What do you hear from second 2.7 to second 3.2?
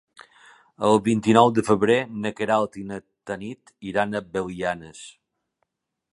i na